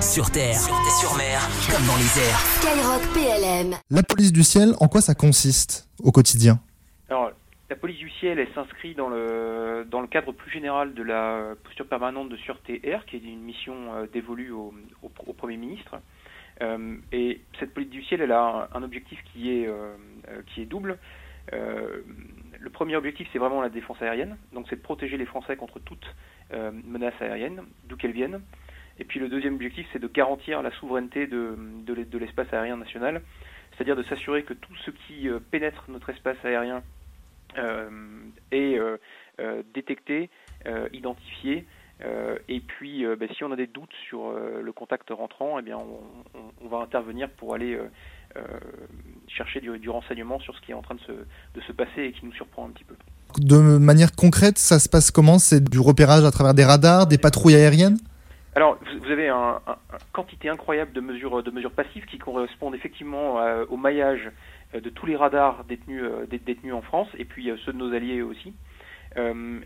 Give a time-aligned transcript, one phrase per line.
[0.00, 1.40] Sur terre, sur mer,
[1.70, 2.38] comme dans les airs.
[2.60, 3.74] Skyrock PLM.
[3.90, 6.60] La police du ciel, en quoi ça consiste au quotidien
[7.08, 7.32] Alors,
[7.68, 11.54] la police du ciel, elle s'inscrit dans le, dans le cadre plus général de la
[11.64, 14.72] posture permanente de sûreté air, qui est une mission euh, dévolue au,
[15.02, 15.96] au, au Premier ministre.
[16.62, 19.94] Euh, et cette police du ciel, elle a un, un objectif qui est, euh,
[20.54, 20.98] qui est double.
[21.52, 22.02] Euh,
[22.58, 25.78] le premier objectif, c'est vraiment la défense aérienne, donc c'est de protéger les Français contre
[25.78, 26.04] toute
[26.52, 28.40] euh, menace aérienne, d'où qu'elle vienne.
[28.98, 32.52] Et puis le deuxième objectif, c'est de garantir la souveraineté de, de, l'es- de l'espace
[32.52, 33.22] aérien national,
[33.72, 36.82] c'est-à-dire de s'assurer que tout ce qui euh, pénètre notre espace aérien
[37.58, 37.88] euh,
[38.50, 40.30] est euh, détecté,
[40.92, 41.66] identifié,
[42.48, 46.68] et puis ben, si on a des doutes sur le contact rentrant, eh bien on,
[46.68, 47.78] va intervenir pour aller
[49.28, 52.02] chercher du, du renseignement sur ce qui est en train de se, de se passer
[52.02, 52.94] et qui nous surprend un petit peu.
[53.38, 55.38] De manière concrète, ça se passe comment?
[55.38, 57.98] C'est du repérage à travers des radars, des patrouilles aériennes?
[58.56, 62.74] Alors, vous avez un, un- un quantité incroyable de mesures, de mesures passives qui correspondent
[62.74, 64.30] effectivement euh, au maillage
[64.74, 68.22] euh, de tous les radars détenus, euh, en France et puis ceux de nos alliés
[68.22, 68.54] aussi.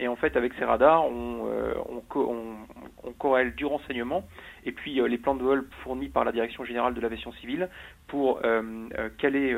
[0.00, 1.46] Et en fait, avec ces radars, on,
[1.88, 2.56] on, on-
[3.04, 4.24] on corrèle du renseignement
[4.64, 7.68] et puis les plans de vol fournis par la Direction générale de l'aviation civile
[8.08, 8.40] pour
[9.18, 9.50] caler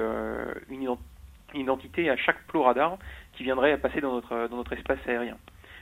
[0.69, 0.99] une, ident-
[1.55, 2.99] une identité à chaque plot radar
[3.33, 4.13] qui viendrait à passer dans
[4.51, 5.39] notre espace aérien.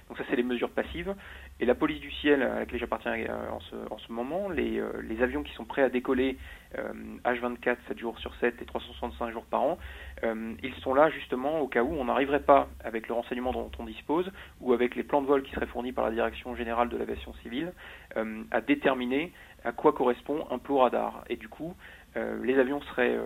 [0.09, 1.15] Donc ça, c'est les mesures passives.
[1.59, 4.79] Et la police du ciel, à laquelle j'appartiens euh, en ce, en ce moment, les,
[4.79, 6.37] euh, les avions qui sont prêts à décoller
[6.79, 6.93] euh,
[7.25, 9.79] H24, 7 jours sur 7 et 365 jours par an,
[10.25, 13.71] euh, ils sont là justement au cas où on n'arriverait pas, avec le renseignement dont
[13.79, 16.89] on dispose, ou avec les plans de vol qui seraient fournis par la Direction générale
[16.89, 17.73] de l'aviation civile,
[18.17, 19.33] euh, à déterminer
[19.65, 21.25] à quoi correspond un plot radar.
[21.29, 21.75] Et du coup,
[22.17, 23.19] euh, les avions seraient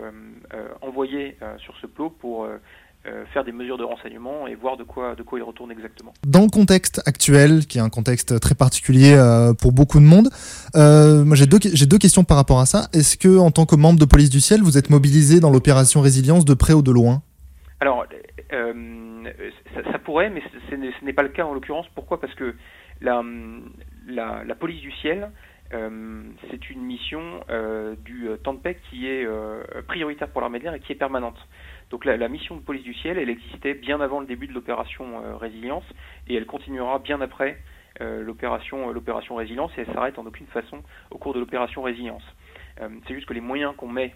[0.81, 2.49] envoyés sur ce plot pour
[3.07, 6.13] euh, faire des mesures de renseignement et voir de quoi, de quoi ils retournent exactement.
[6.27, 10.29] Dans le contexte actuel, qui est un contexte très particulier euh, pour beaucoup de monde,
[10.77, 12.89] euh, j'ai deux, deux questions par rapport à ça.
[12.93, 16.01] Est-ce que, en tant que membre de police du ciel, vous êtes mobilisé dans l'opération
[16.03, 17.23] résilience de près ou de loin?
[17.81, 18.05] Alors,
[18.53, 19.25] euh,
[19.75, 21.87] ça, ça pourrait, mais ce n'est- pas le cas en l'occurrence.
[21.95, 22.21] Pourquoi?
[22.21, 22.55] Parce que
[23.01, 23.23] la,
[24.09, 25.31] la, la police du ciel,
[25.71, 30.81] c'est une mission euh, du euh, paix qui est euh, prioritaire pour l'armée de et
[30.81, 31.39] qui est permanente.
[31.91, 35.25] Donc la, mission de police du ciel, elle existait bien avant le début de l'opération
[35.25, 35.85] euh, résilience
[36.29, 37.59] et elle continuera bien après
[38.01, 42.23] euh, l'opération résilience et elle s'arrête en aucune façon au cours de l'opération résilience.
[42.81, 44.15] Euh, c'est juste que les moyens qu'on met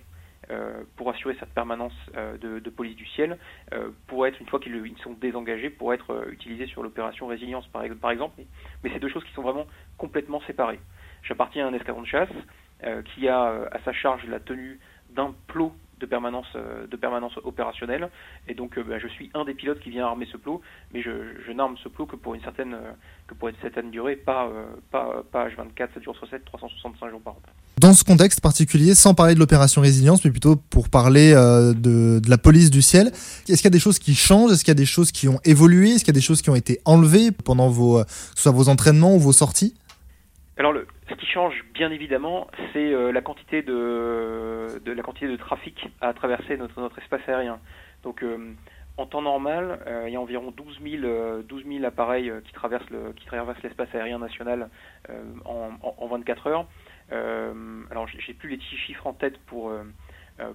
[0.51, 3.39] euh, pour assurer cette permanence euh, de, police du ciel
[3.73, 7.27] euh, pourraient être, une fois qu'ils ils sont désengagés, pour être euh, utilisés sur l'opération
[7.27, 8.43] résilience par, ex- par exemple.
[8.83, 9.67] Mais c'est deux choses qui sont vraiment
[9.97, 10.81] complètement séparées.
[11.25, 12.29] J'appartiens à un escadron de chasse
[12.85, 14.79] euh, qui a euh, à sa charge la tenue
[15.15, 18.11] d'un plot de permanence, euh, de permanence opérationnelle.
[18.49, 20.61] Et donc, bah, je suis un des pilotes qui vient armer ce plot,
[20.93, 21.11] mais je,
[21.47, 22.77] je n'arme ce plot que pour une certaine,
[23.27, 24.51] que pour une certaine durée, pas,
[24.91, 27.43] pas, pas H24, 7 jours sur 7, 365 jours par an.
[27.79, 32.19] Dans ce contexte particulier, sans parler de l'opération résilience, mais plutôt pour parler euh, de,
[32.19, 34.53] de la police du ciel, est-ce qu'il y a des choses qui changent?
[34.53, 35.91] Est-ce qu'il y a des choses qui ont évolué?
[35.91, 38.03] Est-ce qu'il y a des choses qui ont été enlevées pendant vos,
[38.35, 39.75] soit vos entraînements ou vos sorties?
[40.57, 45.29] Alors, le, ce qui change, bien évidemment, c'est euh, la quantité de, de la quantité
[45.29, 47.61] de trafic à traverser notre, notre espace aérien.
[48.03, 48.55] Donc, euh,
[48.97, 52.41] en temps normal, euh, il y a environ 12 000, euh, 12 000 appareils euh,
[52.41, 54.71] qui traversent le, qui traversent l'espace aérien national
[55.11, 56.67] euh, en, en, en 24 heures.
[57.11, 59.71] Alors, j'ai plus les petits chiffres en tête pour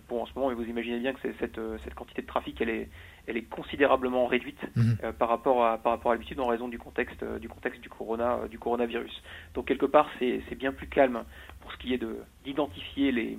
[0.08, 2.28] pour en ce moment, mais vous imaginez bien que c'est- cette, euh, cette quantité de
[2.28, 2.90] trafic, elle est,
[3.28, 4.98] elle est considérablement réduite Mhm.
[5.04, 7.80] euh, par rapport à par rapport à l'habitude en raison du contexte euh, du contexte
[7.82, 9.24] du corona euh, du coronavirus.
[9.54, 11.24] Donc quelque part, c'est bien plus calme
[11.62, 13.38] pour ce qui est de d'identifier les,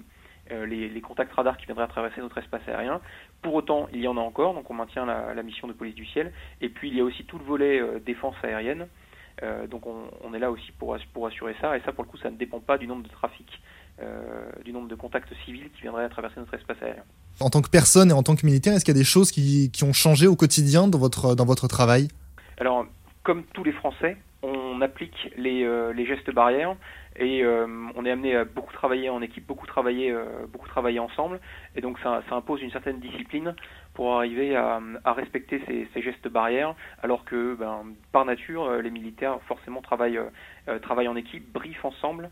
[0.52, 3.00] euh, les les contacts radars qui viendraient à traverser notre espace aérien.
[3.42, 5.94] Pour autant, il y en a encore, donc on maintient la, la mission de police
[5.94, 6.32] du ciel.
[6.60, 8.88] Et puis il y a aussi tout le volet euh, défense aérienne.
[9.42, 11.76] Euh, donc on, on est là aussi pour, pour assurer ça.
[11.76, 13.60] Et ça, pour le coup, ça ne dépend pas du nombre de trafics, euh,
[14.64, 17.02] du nombre de contacts civils qui viendraient à traverser notre espace aérien.
[17.40, 19.30] En tant que personne et en tant que militaire, est-ce qu'il y a des choses
[19.30, 22.08] qui, qui ont changé au quotidien dans votre, dans votre travail?
[22.58, 22.86] Alors,
[23.22, 26.76] comme tous les Français, on applique les, euh, les gestes barrières
[27.16, 30.98] et euh, on est amené à beaucoup travailler en équipe, beaucoup travailler, euh, beaucoup travailler
[30.98, 31.40] ensemble.
[31.76, 33.54] Et donc, ça, ça impose une certaine discipline
[33.94, 37.82] pour arriver à, à respecter ces, ces gestes barrières, alors que, ben,
[38.12, 40.30] par nature, euh, les militaires forcément travaillent, euh,
[40.68, 42.30] euh, travaillent en équipe, briefent ensemble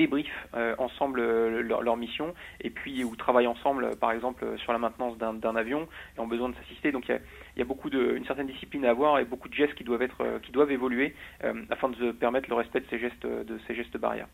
[0.00, 4.72] débriefent euh, ensemble euh, leur, mission et puis ou travaillent ensemble euh, par exemple sur
[4.72, 5.86] la maintenance d'un avion
[6.16, 7.20] et ont besoin de s'assister donc il
[7.58, 10.08] y a, beaucoup de une certaine discipline à avoir et beaucoup de gestes qui doivent
[10.42, 11.14] qui doivent évoluer
[11.68, 14.28] afin de permettre le respect de ces gestes de ces gestes barrières.